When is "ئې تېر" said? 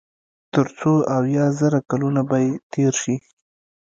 2.43-2.93